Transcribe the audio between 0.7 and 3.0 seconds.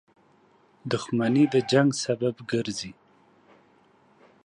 •دښمني د جنګ سبب ګرځي.